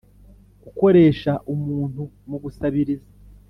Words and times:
gukoresha 0.63 1.31
umuntu 1.53 2.01
mu 2.29 2.37
gusabiriza 2.43 3.09